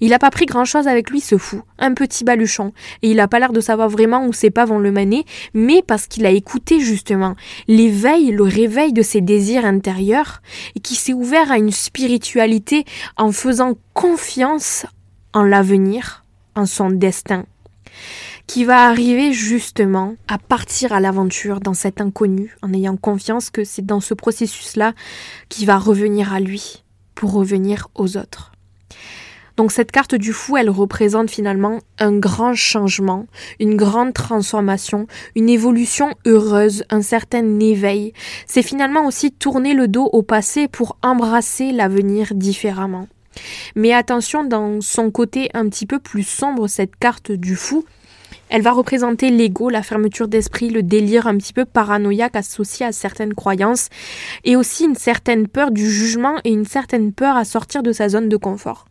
Il 0.00 0.10
n'a 0.10 0.18
pas 0.18 0.30
pris 0.30 0.46
grand-chose 0.46 0.88
avec 0.88 1.10
lui, 1.10 1.20
ce 1.20 1.38
fou, 1.38 1.62
un 1.78 1.94
petit 1.94 2.24
baluchon, 2.24 2.72
et 3.02 3.10
il 3.10 3.16
n'a 3.16 3.28
pas 3.28 3.38
l'air 3.38 3.52
de 3.52 3.60
savoir 3.60 3.88
vraiment 3.88 4.26
où 4.26 4.32
ses 4.32 4.50
pas 4.50 4.64
vont 4.64 4.78
le 4.78 4.90
mener, 4.90 5.24
mais 5.54 5.82
parce 5.82 6.06
qu'il 6.06 6.26
a 6.26 6.30
écouté 6.30 6.80
justement 6.80 7.36
l'éveil, 7.68 8.32
le 8.32 8.42
réveil 8.42 8.92
de 8.92 9.02
ses 9.02 9.20
désirs 9.20 9.64
intérieurs, 9.64 10.42
et 10.74 10.80
qui 10.80 10.96
s'est 10.96 11.12
ouvert 11.12 11.52
à 11.52 11.58
une 11.58 11.72
spiritualité 11.72 12.84
en 13.16 13.30
faisant 13.30 13.74
confiance 13.92 14.86
en 15.32 15.44
l'avenir, 15.44 16.24
en 16.56 16.66
son 16.66 16.90
destin 16.90 17.44
qui 18.46 18.64
va 18.64 18.86
arriver 18.88 19.32
justement 19.32 20.16
à 20.28 20.38
partir 20.38 20.92
à 20.92 21.00
l'aventure 21.00 21.60
dans 21.60 21.74
cet 21.74 22.00
inconnu, 22.00 22.56
en 22.62 22.72
ayant 22.72 22.96
confiance 22.96 23.50
que 23.50 23.64
c'est 23.64 23.86
dans 23.86 24.00
ce 24.00 24.14
processus-là 24.14 24.92
qu'il 25.48 25.66
va 25.66 25.78
revenir 25.78 26.32
à 26.32 26.40
lui 26.40 26.84
pour 27.14 27.32
revenir 27.32 27.88
aux 27.94 28.16
autres. 28.16 28.52
Donc 29.56 29.70
cette 29.70 29.92
carte 29.92 30.16
du 30.16 30.32
fou, 30.32 30.56
elle 30.56 30.70
représente 30.70 31.30
finalement 31.30 31.78
un 31.98 32.16
grand 32.16 32.54
changement, 32.54 33.26
une 33.60 33.76
grande 33.76 34.12
transformation, 34.12 35.06
une 35.36 35.48
évolution 35.48 36.10
heureuse, 36.26 36.84
un 36.90 37.02
certain 37.02 37.60
éveil. 37.60 38.12
C'est 38.46 38.62
finalement 38.62 39.06
aussi 39.06 39.30
tourner 39.30 39.74
le 39.74 39.86
dos 39.86 40.08
au 40.12 40.22
passé 40.22 40.66
pour 40.66 40.98
embrasser 41.02 41.70
l'avenir 41.70 42.34
différemment. 42.34 43.06
Mais 43.76 43.92
attention, 43.92 44.44
dans 44.44 44.80
son 44.80 45.10
côté 45.10 45.50
un 45.54 45.68
petit 45.68 45.86
peu 45.86 45.98
plus 45.98 46.24
sombre, 46.24 46.68
cette 46.68 46.96
carte 46.96 47.30
du 47.30 47.54
fou, 47.54 47.84
elle 48.48 48.62
va 48.62 48.72
représenter 48.72 49.30
l'ego, 49.30 49.70
la 49.70 49.82
fermeture 49.82 50.28
d'esprit, 50.28 50.70
le 50.70 50.82
délire 50.82 51.26
un 51.26 51.36
petit 51.36 51.52
peu 51.52 51.64
paranoïaque 51.64 52.36
associé 52.36 52.86
à 52.86 52.92
certaines 52.92 53.34
croyances, 53.34 53.88
et 54.44 54.56
aussi 54.56 54.84
une 54.84 54.94
certaine 54.94 55.48
peur 55.48 55.70
du 55.70 55.90
jugement 55.90 56.36
et 56.44 56.50
une 56.50 56.64
certaine 56.64 57.12
peur 57.12 57.36
à 57.36 57.44
sortir 57.44 57.82
de 57.82 57.92
sa 57.92 58.08
zone 58.08 58.28
de 58.28 58.36
confort. 58.36 58.86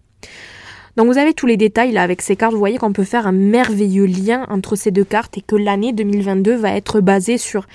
Donc 0.96 1.08
vous 1.08 1.18
avez 1.18 1.34
tous 1.34 1.48
les 1.48 1.58
détails 1.58 1.92
là 1.92 2.04
avec 2.04 2.22
ces 2.22 2.36
cartes, 2.36 2.54
vous 2.54 2.60
voyez 2.60 2.78
qu'on 2.78 2.94
peut 2.94 3.04
faire 3.04 3.26
un 3.26 3.32
merveilleux 3.32 4.06
lien 4.06 4.46
entre 4.50 4.76
ces 4.76 4.92
deux 4.92 5.04
cartes 5.04 5.38
et 5.38 5.42
que 5.42 5.56
l'année 5.56 5.92
2022 5.92 6.56
va 6.56 6.76
être 6.76 7.02
basée 7.02 7.38
sur 7.38 7.66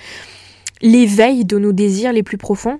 l'éveil 0.81 1.43
de 1.43 1.57
nos 1.57 1.73
désirs 1.73 2.13
les 2.13 2.23
plus 2.23 2.37
profonds 2.37 2.79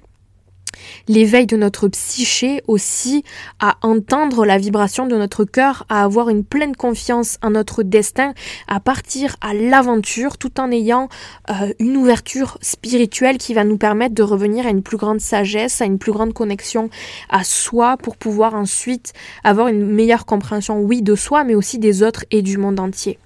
l'éveil 1.08 1.46
de 1.46 1.58
notre 1.58 1.88
psyché 1.88 2.62
aussi, 2.68 3.24
à 3.60 3.78
entendre 3.82 4.46
la 4.46 4.58
vibration 4.58 5.08
de 5.08 5.16
notre 5.16 5.44
cœur, 5.46 5.86
à 5.90 6.04
avoir 6.04 6.30
une 6.30 6.44
pleine 6.44 6.76
confiance 6.76 7.38
en 7.42 7.52
notre 7.52 7.84
destin, 7.84 8.34
à 8.68 8.80
partir 8.80 9.36
à 9.42 9.54
l'aventure 9.54 10.38
tout 10.38 10.60
en 10.60 10.72
ayant 10.72 11.10
euh, 11.50 11.74
une 11.80 11.98
ouverture 11.98 12.58
spirituelle 12.62 13.38
qui 13.38 13.54
va 13.54 13.64
nous 13.64 13.78
permettre 13.78 14.16
de 14.16 14.24
revenir 14.24 14.66
à 14.66 14.70
une 14.70 14.84
plus 14.84 14.98
grande 14.98 15.20
sagesse, 15.20 15.82
à 15.82 15.86
une 15.86 16.00
plus 16.00 16.12
grande 16.12 16.34
connexion 16.34 16.90
à 17.30 17.44
soi 17.44 17.98
pour 17.98 18.18
pouvoir 18.18 18.56
ensuite 18.56 19.14
avoir 19.44 19.68
une 19.68 19.86
meilleure 19.86 20.26
compréhension, 20.26 20.80
oui, 20.80 21.02
de 21.02 21.16
soi, 21.16 21.44
mais 21.44 21.56
aussi 21.56 21.80
des 21.80 22.04
autres 22.04 22.26
et 22.32 22.42
du 22.42 22.58
monde 22.58 22.80
entier. 22.80 23.18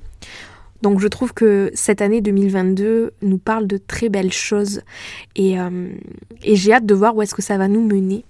Donc 0.83 0.99
je 0.99 1.07
trouve 1.07 1.33
que 1.33 1.71
cette 1.73 2.01
année 2.01 2.19
2022 2.19 3.13
nous 3.21 3.37
parle 3.37 3.67
de 3.67 3.77
très 3.77 4.09
belles 4.09 4.33
choses 4.33 4.81
euh, 5.39 5.89
et, 6.43 6.55
j'ai 6.57 6.73
hâte 6.73 6.85
de 6.85 6.93
voir 6.93 7.15
où 7.15 7.21
est-ce 7.21 7.33
que 7.33 7.41
ça 7.41 7.57
va 7.57 7.69
nous 7.69 7.81
mener. 7.81 8.25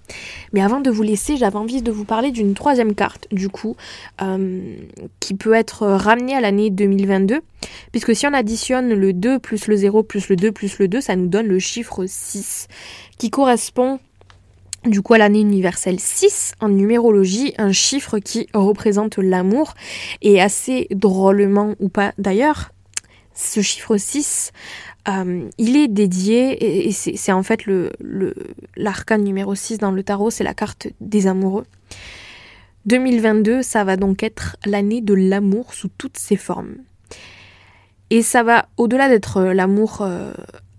Mais 0.52 0.62
avant 0.62 0.78
de 0.78 0.88
vous 0.88 1.02
laisser, 1.02 1.36
j'avais 1.36 1.56
envie 1.56 1.82
de 1.82 1.90
vous 1.90 2.04
parler 2.04 2.30
d'une 2.30 2.54
troisième 2.54 2.94
carte 2.94 3.26
du 3.32 3.48
coup 3.48 3.74
euh, 4.22 4.76
qui 5.18 5.34
peut 5.34 5.52
être 5.52 5.84
ramenée 5.84 6.36
à 6.36 6.40
l'année 6.40 6.70
2022 6.70 7.40
puisque 7.90 8.14
si 8.14 8.24
on 8.24 8.32
additionne 8.32 8.94
le 8.94 9.12
2 9.12 9.40
plus 9.40 9.66
le 9.66 9.74
0 9.74 10.04
plus 10.04 10.28
le 10.28 10.36
2 10.36 10.52
plus 10.52 10.78
le 10.78 10.86
2, 10.86 11.00
ça 11.00 11.16
nous 11.16 11.26
donne 11.26 11.48
le 11.48 11.58
chiffre 11.58 12.04
6 12.06 12.68
qui 13.18 13.30
correspond 13.30 13.98
du 14.84 15.02
coup 15.02 15.14
l'année 15.14 15.40
universelle 15.40 16.00
6 16.00 16.54
en 16.60 16.68
numérologie, 16.68 17.54
un 17.58 17.72
chiffre 17.72 18.18
qui 18.18 18.48
représente 18.54 19.18
l'amour 19.18 19.74
et 20.22 20.40
assez 20.40 20.88
drôlement 20.90 21.74
ou 21.80 21.88
pas 21.88 22.12
d'ailleurs, 22.18 22.70
ce 23.34 23.60
chiffre 23.62 23.96
6, 23.96 24.52
euh, 25.08 25.48
il 25.58 25.76
est 25.76 25.88
dédié, 25.88 26.86
et 26.86 26.92
c'est 26.92 27.32
en 27.32 27.42
fait 27.42 27.62
l'arcane 28.76 29.24
numéro 29.24 29.54
6 29.54 29.78
dans 29.78 29.90
le 29.90 30.02
tarot, 30.02 30.30
c'est 30.30 30.44
la 30.44 30.54
carte 30.54 30.88
des 31.00 31.26
amoureux. 31.26 31.64
2022, 32.86 33.62
ça 33.62 33.82
va 33.84 33.96
donc 33.96 34.22
être 34.22 34.56
l'année 34.64 35.00
de 35.00 35.14
l'amour 35.14 35.74
sous 35.74 35.88
toutes 35.88 36.18
ses 36.18 36.36
formes. 36.36 36.76
Et 38.10 38.22
ça 38.22 38.42
va, 38.42 38.68
au-delà 38.76 39.08
d'être 39.08 39.42
l'amour 39.42 40.02
euh, 40.02 40.32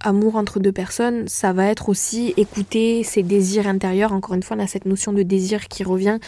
amour 0.05 0.35
entre 0.35 0.59
deux 0.59 0.71
personnes, 0.71 1.27
ça 1.27 1.53
va 1.53 1.65
être 1.65 1.89
aussi 1.89 2.33
écouter 2.37 3.03
ses 3.03 3.23
désirs 3.23 3.67
intérieurs. 3.67 4.13
Encore 4.13 4.35
une 4.35 4.43
fois, 4.43 4.57
on 4.57 4.59
a 4.59 4.67
cette 4.67 4.85
notion 4.85 5.13
de 5.13 5.23
désir 5.23 5.67
qui 5.67 5.83
revient. 5.83 6.19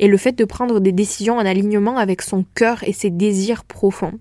Et 0.00 0.08
le 0.08 0.16
fait 0.16 0.32
de 0.32 0.44
prendre 0.44 0.80
des 0.80 0.92
décisions 0.92 1.36
en 1.36 1.46
alignement 1.46 1.96
avec 1.96 2.22
son 2.22 2.44
cœur 2.54 2.82
et 2.84 2.92
ses 2.92 3.10
désirs 3.10 3.64
profonds. 3.64 4.18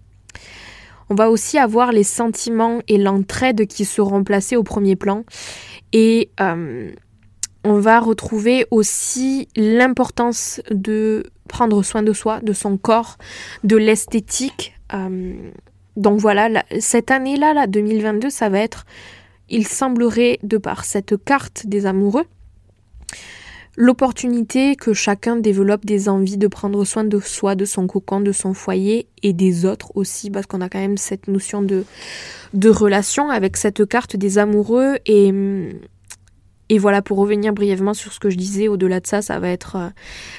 On 1.10 1.16
va 1.16 1.30
aussi 1.30 1.58
avoir 1.58 1.92
les 1.92 2.04
sentiments 2.04 2.80
et 2.88 2.98
l'entraide 2.98 3.68
qui 3.68 3.86
seront 3.86 4.24
placés 4.24 4.56
au 4.56 4.64
premier 4.64 4.96
plan. 4.96 5.24
Et 5.94 6.30
euh, 6.40 6.92
on 7.64 7.80
va 7.80 8.00
retrouver 8.00 8.66
aussi 8.72 9.48
l'importance 9.56 10.62
de 10.72 11.24
prendre 11.48 11.84
soin 11.84 12.04
de 12.04 12.14
soi, 12.14 12.40
de 12.42 12.54
son 12.54 12.78
corps, 12.78 13.18
de 13.64 13.78
l'esthétique. 13.78 14.74
Euh, 14.94 15.52
donc 15.96 16.20
voilà, 16.20 16.64
cette 16.80 17.12
année-là, 17.12 17.54
là, 17.54 17.68
2022, 17.68 18.30
ça 18.30 18.50
va 18.50 18.60
être, 18.60 18.86
il 19.50 19.68
semblerait, 19.68 20.40
de 20.44 20.58
par 20.58 20.86
cette 20.86 21.24
carte 21.24 21.68
des 21.68 21.86
amoureux, 21.86 22.26
l'opportunité 23.78 24.76
que 24.76 24.94
chacun 24.94 25.36
développe 25.36 25.86
des 25.86 26.08
envies 26.10 26.38
de 26.38 26.48
prendre 26.48 26.84
soin 26.86 27.04
de 27.04 27.20
soi, 27.20 27.56
de 27.56 27.66
son 27.66 27.88
cocon, 27.88 28.22
de 28.22 28.32
son 28.32 28.54
foyer 28.54 29.08
et 29.24 29.34
des 29.34 29.66
autres 29.66 29.92
aussi, 29.96 30.30
parce 30.30 30.46
qu'on 30.46 30.62
a 30.62 30.70
quand 30.70 30.80
même 30.80 30.98
cette 30.98 31.28
notion 31.28 31.62
de, 31.62 31.84
de 32.54 32.70
relation 32.70 33.30
avec 33.30 33.58
cette 33.58 33.86
carte 33.88 34.16
des 34.16 34.38
amoureux. 34.38 34.98
Et 35.06 35.34
Et 36.70 36.80
voilà, 36.80 37.02
pour 37.02 37.20
revenir 37.20 37.54
brièvement 37.54 37.94
sur 37.94 38.12
ce 38.12 38.20
que 38.20 38.32
je 38.32 38.38
disais, 38.38 38.68
au-delà 38.68 39.00
de 39.00 39.08
ça, 39.08 39.22
ça 39.22 39.40
va 39.40 39.50
être, 39.50 39.76
euh, 39.76 39.90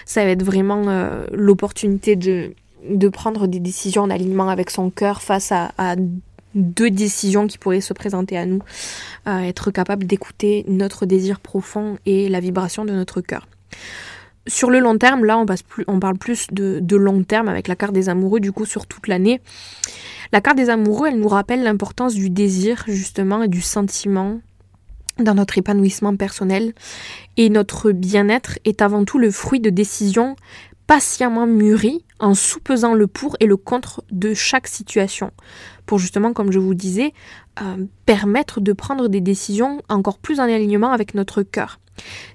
ça 0.07 0.25
va 0.25 0.31
être 0.31 0.43
vraiment 0.43 0.89
euh, 0.89 1.25
l'opportunité 1.33 2.17
de, 2.17 2.53
de 2.91 3.09
prendre 3.09 3.47
des 3.47 3.61
décisions 3.61 4.03
en 4.03 4.11
alignement 4.11 4.49
avec 4.49 4.71
son 4.71 4.91
cœur 4.91 5.23
face 5.23 5.53
à, 5.53 5.97
deux 6.55 6.91
décisions 6.91 7.47
qui 7.47 7.59
pourraient 7.59 7.83
se 7.83 7.93
présenter 7.93 8.39
à 8.39 8.47
nous, 8.47 8.63
être 9.27 9.71
capable 9.71 10.07
d'écouter 10.07 10.65
notre 10.69 11.05
désir 11.05 11.39
profond 11.39 11.99
et 12.07 12.31
la 12.31 12.41
vibration 12.41 12.87
de 12.87 12.93
notre 12.93 13.21
cœur. 13.21 13.47
Sur 14.47 14.71
le 14.71 14.79
long 14.79 14.97
terme, 14.97 15.27
là 15.27 15.37
on, 15.37 15.45
passe 15.45 15.63
plus, 15.63 15.85
on 15.87 16.01
parle 16.01 16.17
plus 16.17 16.47
de, 16.53 16.79
de 16.81 16.97
long 16.97 17.25
terme 17.25 17.49
avec 17.49 17.69
la 17.69 17.77
carte 17.77 17.93
des 17.93 18.09
amoureux, 18.09 18.41
du 18.41 18.53
coup 18.53 18.65
sur 18.65 18.87
toute 18.87 19.07
l'année. 19.07 19.43
La 20.33 20.41
carte 20.41 20.57
des 20.57 20.71
amoureux, 20.71 21.09
elle 21.09 21.19
nous 21.19 21.29
rappelle 21.29 21.63
l'importance 21.63 22.15
du 22.15 22.31
désir 22.31 22.85
justement 22.87 23.43
et 23.43 23.49
du 23.49 23.61
sentiment 23.61 24.41
dans 25.19 25.35
notre 25.35 25.59
épanouissement 25.59 26.17
personnel. 26.17 26.75
Et 27.37 27.49
notre 27.49 27.93
bien-être 27.93 28.59
est 28.65 28.83
avant 28.83 29.05
tout 29.05 29.19
le 29.19 29.31
fruit 29.31 29.61
de 29.61 29.71
décisions 29.71 30.37
patiemment 30.87 31.47
mûries 31.47 32.05
en 32.19 32.35
soupesant 32.35 32.95
le 32.95 33.07
pour 33.07 33.37
et 33.41 33.47
le 33.47 33.57
contre 33.57 34.03
de 34.11 34.35
chaque 34.35 34.67
situation. 34.67 35.31
Pour 35.87 35.99
justement, 35.99 36.33
comme 36.33 36.53
je 36.53 36.59
vous 36.59 36.75
disais, 36.75 37.13
euh, 37.61 37.85
permettre 38.07 38.61
de 38.61 38.73
prendre 38.73 39.09
des 39.09 39.21
décisions 39.21 39.83
encore 39.89 40.19
plus 40.19 40.41
en 40.41 40.45
alignement 40.45 40.93
avec 40.93 41.15
notre 41.15 41.43
cœur. 41.43 41.79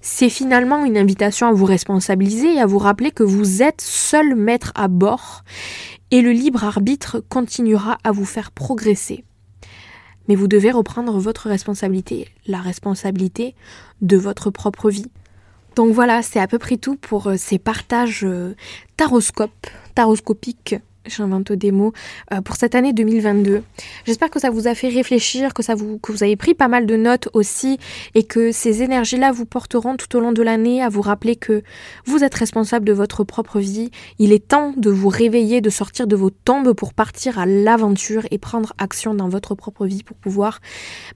C'est 0.02 0.30
finalement 0.30 0.86
une 0.86 0.98
invitation 0.98 1.48
à 1.48 1.54
vous 1.54 1.66
responsabiliser 1.66 2.56
et 2.56 2.62
à 2.62 2.66
vous 2.66 2.80
rappeler 2.80 3.12
que 3.12 3.24
vous 3.24 3.62
êtes 3.62 3.82
seul 3.82 4.36
maître 4.36 4.72
à 4.76 4.88
bord 4.88 5.44
et 6.10 6.22
le 6.22 6.32
libre 6.32 6.64
arbitre 6.64 7.24
continuera 7.30 7.98
à 8.04 8.12
vous 8.12 8.26
faire 8.26 8.52
progresser 8.52 9.24
mais 10.28 10.36
vous 10.36 10.48
devez 10.48 10.72
reprendre 10.72 11.20
votre 11.20 11.50
responsabilité, 11.50 12.30
la 12.48 12.62
responsabilité 12.62 13.56
de 14.02 14.18
votre 14.18 14.50
propre 14.50 14.90
vie. 14.90 15.08
Donc 15.76 15.94
voilà, 15.94 16.22
c'est 16.22 16.40
à 16.40 16.48
peu 16.48 16.60
près 16.60 16.78
tout 16.78 16.96
pour 16.96 17.28
euh, 17.28 17.38
ces 17.38 17.58
partages 17.58 18.24
euh, 18.26 18.56
taroscopes, 18.98 19.68
taroscopiques 19.96 20.76
j'invente 21.06 21.52
des 21.52 21.72
mots, 21.72 21.94
euh, 22.34 22.42
pour 22.42 22.56
cette 22.56 22.76
année 22.76 22.94
2022. 22.94 23.64
J'espère 24.06 24.30
que 24.30 24.40
ça 24.40 24.50
vous 24.50 24.68
a 24.68 24.76
fait 24.76 24.90
réfléchir, 24.90 25.54
que, 25.54 25.64
ça 25.64 25.76
vous, 25.76 25.98
que 25.98 26.12
vous 26.12 26.24
avez 26.24 26.36
pris 26.36 26.54
pas 26.54 26.68
mal 26.68 26.86
de 26.86 26.96
notes 26.96 27.30
aussi 27.34 27.80
et 28.14 28.24
que 28.24 28.52
ces 28.52 28.84
énergies-là 28.84 29.32
vous 29.32 29.46
porteront 29.46 29.98
tout 29.98 30.16
au 30.16 30.20
long 30.20 30.32
de 30.32 30.44
l'année 30.44 30.82
à 30.84 30.90
vous 30.90 31.02
rappeler 31.02 31.36
que 31.36 31.64
vous 32.06 32.24
êtes 32.24 32.36
responsable 32.36 32.86
de 32.86 32.94
votre 32.94 33.24
propre 33.24 33.60
vie. 33.60 33.92
Il 34.20 34.32
est 34.32 34.48
temps 34.48 34.74
de 34.78 34.90
vous 34.90 35.10
réveiller, 35.10 35.62
de 35.62 35.70
sortir 35.70 36.08
de 36.08 36.16
vos 36.16 36.30
tombes 36.30 36.74
pour 36.74 36.94
partir 36.94 37.40
à 37.40 37.46
l'aventure 37.46 38.24
et 38.32 38.38
prendre 38.38 38.74
action 38.78 39.14
dans 39.14 39.30
votre 39.30 39.56
propre 39.56 39.86
vie 39.86 40.04
pour 40.04 40.18
pouvoir 40.18 40.60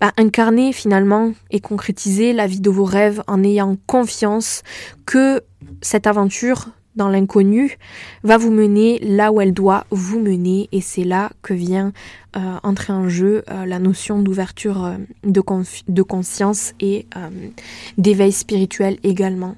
bah, 0.01 0.11
incarner 0.17 0.73
finalement 0.73 1.33
et 1.51 1.59
concrétiser 1.59 2.33
la 2.33 2.47
vie 2.47 2.61
de 2.61 2.69
vos 2.69 2.85
rêves 2.85 3.23
en 3.27 3.43
ayant 3.43 3.77
confiance 3.87 4.63
que 5.05 5.41
cette 5.81 6.07
aventure 6.07 6.69
dans 6.95 7.09
l'inconnu 7.09 7.77
va 8.23 8.37
vous 8.37 8.51
mener 8.51 8.99
là 8.99 9.31
où 9.31 9.41
elle 9.41 9.53
doit 9.53 9.85
vous 9.91 10.19
mener 10.19 10.69
et 10.71 10.81
c'est 10.81 11.03
là 11.03 11.31
que 11.41 11.53
vient 11.53 11.93
euh, 12.35 12.39
entrer 12.63 12.93
en 12.93 13.07
jeu 13.07 13.43
euh, 13.49 13.65
la 13.65 13.79
notion 13.79 14.19
d'ouverture 14.19 14.83
euh, 14.83 14.97
de, 15.23 15.41
de, 15.87 16.01
conscience 16.01 16.73
et 16.79 17.07
d'éveil 17.97 18.31
spirituel 18.31 18.97
également. 19.03 19.55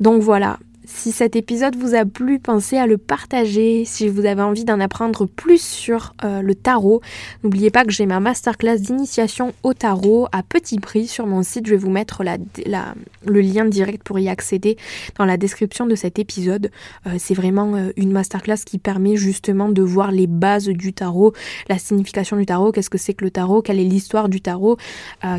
Donc 0.00 0.22
voilà, 0.22 0.58
si 0.88 1.12
cet 1.12 1.36
épisode 1.36 1.76
vous 1.76 1.94
a 1.94 2.06
plu, 2.06 2.38
pensez 2.38 2.78
à 2.78 2.86
le 2.86 2.96
partager. 2.96 3.84
Si 3.84 4.08
vous 4.08 4.24
avez 4.24 4.40
envie 4.40 4.64
d'en 4.64 4.80
apprendre 4.80 5.26
plus 5.26 5.62
sur 5.62 6.14
euh, 6.24 6.40
le 6.40 6.54
tarot, 6.54 7.02
n'oubliez 7.44 7.70
pas 7.70 7.84
que 7.84 7.92
j'ai 7.92 8.06
ma 8.06 8.20
masterclass 8.20 8.78
d'initiation 8.78 9.52
au 9.62 9.74
tarot 9.74 10.28
à 10.32 10.42
petit 10.42 10.78
prix 10.80 11.06
sur 11.06 11.26
mon 11.26 11.42
site. 11.42 11.66
Je 11.66 11.72
vais 11.72 11.76
vous 11.76 11.90
mettre 11.90 12.22
le 12.24 13.40
lien 13.40 13.66
direct 13.66 14.02
pour 14.02 14.18
y 14.18 14.28
accéder 14.28 14.78
dans 15.18 15.26
la 15.26 15.36
description 15.36 15.86
de 15.86 15.94
cet 15.94 16.18
épisode. 16.18 16.70
Euh, 17.06 17.16
c'est 17.18 17.34
vraiment 17.34 17.74
euh, 17.74 17.90
une 17.96 18.10
masterclass 18.10 18.64
qui 18.64 18.78
permet 18.78 19.16
justement 19.16 19.68
de 19.68 19.82
voir 19.82 20.10
les 20.10 20.26
bases 20.26 20.68
du 20.68 20.94
tarot, 20.94 21.34
la 21.68 21.78
signification 21.78 22.38
du 22.38 22.46
tarot, 22.46 22.72
qu'est-ce 22.72 22.90
que 22.90 22.98
c'est 22.98 23.12
que 23.12 23.24
le 23.24 23.30
tarot, 23.30 23.60
quelle 23.60 23.78
est 23.78 23.84
l'histoire 23.84 24.30
du 24.30 24.40
tarot, 24.40 24.78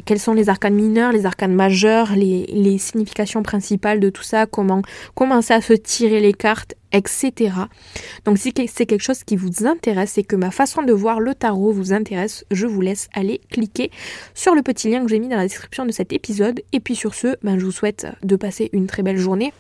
quels 0.06 0.20
sont 0.20 0.34
les 0.34 0.50
arcanes 0.50 0.76
mineurs, 0.76 1.12
les 1.12 1.26
arcanes 1.26 1.54
majeurs, 1.54 2.16
les, 2.16 2.46
les 2.46 2.78
significations 2.78 3.42
principales 3.42 4.00
de 4.00 4.10
tout 4.10 4.24
ça, 4.24 4.46
comment, 4.46 4.82
comment 5.16 5.39
à 5.50 5.62
se 5.62 5.74
tirer 5.74 6.20
les 6.20 6.34
cartes, 6.34 6.76
etc. 6.92 7.52
Donc 8.26 8.38
si 8.38 8.54
c'est 8.68 8.86
quelque 8.86 9.02
chose 9.02 9.24
qui 9.24 9.36
vous 9.36 9.66
intéresse 9.66 10.18
et 10.18 10.24
que 10.24 10.36
ma 10.36 10.52
façon 10.52 10.84
de 10.84 10.94
voir 10.94 11.20
le 11.20 11.36
tarot 11.36 11.72
vous 11.72 11.94
intéresse, 11.94 12.46
je 12.52 12.68
vous 12.68 12.82
laisse 12.82 13.10
aller 13.14 13.42
cliquer 13.50 13.92
sur 14.34 14.56
le 14.56 14.62
petit 14.62 14.90
lien 14.90 15.02
que 15.02 15.10
j'ai 15.10 15.20
mis 15.20 15.30
dans 15.30 15.38
la 15.38 15.44
description 15.44 15.86
de 15.86 15.92
cet 15.92 16.14
épisode. 16.14 16.62
Et 16.74 16.80
puis 16.80 16.96
sur 16.96 17.16
ce, 17.16 17.38
ben, 17.44 17.60
je 17.60 17.66
vous 17.66 17.72
souhaite 17.72 18.08
de 18.24 18.36
passer 18.36 18.70
une 18.74 18.88
très 18.88 19.04
belle 19.04 19.18
journée 19.18 19.54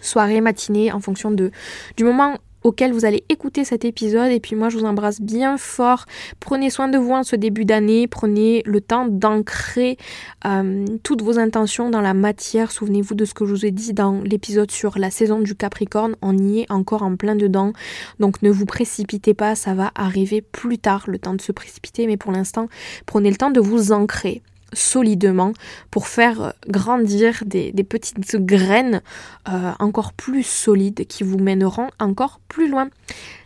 soirée, 0.00 0.40
matinée, 0.40 0.92
en 0.92 1.00
fonction 1.00 1.30
de, 1.30 1.50
du 1.96 2.04
moment 2.04 2.38
auquel 2.62 2.92
vous 2.92 3.04
allez 3.04 3.24
écouter 3.28 3.64
cet 3.64 3.84
épisode. 3.84 4.30
Et 4.30 4.40
puis 4.40 4.56
moi, 4.56 4.68
je 4.68 4.78
vous 4.78 4.84
embrasse 4.84 5.20
bien 5.20 5.56
fort. 5.56 6.06
Prenez 6.40 6.70
soin 6.70 6.88
de 6.88 6.98
vous 6.98 7.12
en 7.12 7.22
ce 7.22 7.36
début 7.36 7.64
d'année. 7.64 8.06
Prenez 8.06 8.62
le 8.66 8.80
temps 8.80 9.06
d'ancrer 9.06 9.96
euh, 10.44 10.84
toutes 11.02 11.22
vos 11.22 11.38
intentions 11.38 11.90
dans 11.90 12.00
la 12.00 12.14
matière. 12.14 12.70
Souvenez-vous 12.70 13.14
de 13.14 13.24
ce 13.24 13.34
que 13.34 13.44
je 13.46 13.54
vous 13.54 13.66
ai 13.66 13.70
dit 13.70 13.92
dans 13.92 14.20
l'épisode 14.22 14.70
sur 14.70 14.98
la 14.98 15.10
saison 15.10 15.40
du 15.40 15.54
Capricorne. 15.54 16.16
On 16.22 16.36
y 16.36 16.60
est 16.60 16.70
encore 16.70 17.02
en 17.02 17.16
plein 17.16 17.36
dedans. 17.36 17.72
Donc 18.18 18.42
ne 18.42 18.50
vous 18.50 18.66
précipitez 18.66 19.34
pas. 19.34 19.54
Ça 19.54 19.74
va 19.74 19.90
arriver 19.94 20.40
plus 20.40 20.78
tard, 20.78 21.04
le 21.06 21.18
temps 21.18 21.34
de 21.34 21.40
se 21.40 21.52
précipiter. 21.52 22.06
Mais 22.06 22.16
pour 22.16 22.32
l'instant, 22.32 22.68
prenez 23.06 23.30
le 23.30 23.36
temps 23.36 23.50
de 23.50 23.60
vous 23.60 23.92
ancrer 23.92 24.42
solidement 24.72 25.52
pour 25.90 26.06
faire 26.06 26.54
grandir 26.68 27.42
des, 27.46 27.72
petites 27.84 28.36
graines 28.36 29.02
euh, 29.48 29.72
encore 29.78 30.12
plus 30.12 30.44
solides 30.44 31.06
qui 31.06 31.24
vous 31.24 31.38
mèneront 31.38 31.88
encore 31.98 32.40
plus 32.48 32.68
loin. 32.68 32.88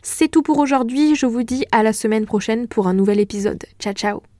C'est 0.03 0.29
tout 0.29 0.43
pour 0.43 0.59
aujourd'hui, 0.59 1.15
je 1.15 1.27
vous 1.27 1.43
dis 1.43 1.65
à 1.73 1.83
la 1.83 1.93
semaine 1.93 2.27
prochaine 2.27 2.69
pour 2.69 2.89
un 2.89 2.95
nouvel 2.95 3.21
épisode. 3.21 3.65
Ciao 3.79 3.95
ciao 3.95 4.34